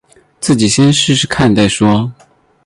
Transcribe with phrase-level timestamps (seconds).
[0.39, 2.11] 自己先试试看再说